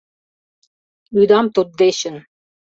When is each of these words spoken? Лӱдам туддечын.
Лӱдам 1.15 1.45
туддечын. 1.55 2.15